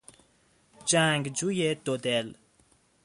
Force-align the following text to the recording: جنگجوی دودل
جنگجوی 0.85 1.75
دودل 1.75 2.33